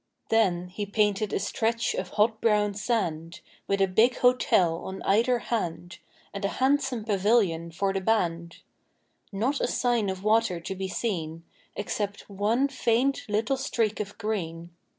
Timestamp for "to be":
10.59-10.87